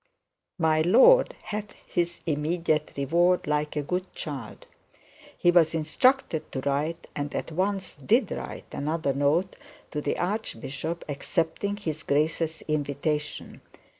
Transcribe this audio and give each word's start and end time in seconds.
'My 0.57 0.81
lord,' 0.81 1.35
had 1.43 1.73
his 1.85 2.21
immediate 2.25 2.91
reward, 2.97 3.45
like 3.45 3.75
a 3.75 3.83
good 3.83 4.11
child. 4.15 4.65
He 5.37 5.51
was 5.51 5.75
instructed 5.75 6.51
to 6.51 6.61
write 6.61 7.05
and 7.15 7.35
at 7.35 7.51
once 7.51 7.93
did 8.03 8.31
write 8.31 8.65
another 8.71 9.13
note 9.13 9.57
to 9.91 10.01
the 10.01 10.17
archbishop 10.17 11.05
accepting 11.07 11.77
his 11.77 12.01
grace's 12.01 12.63
invitation. 12.63 13.61